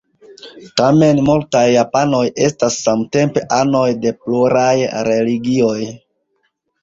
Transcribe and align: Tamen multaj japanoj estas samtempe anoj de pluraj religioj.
Tamen 0.79 1.19
multaj 1.27 1.61
japanoj 1.73 2.21
estas 2.45 2.79
samtempe 2.87 3.43
anoj 3.57 3.85
de 4.05 4.15
pluraj 4.23 4.73
religioj. 5.09 5.77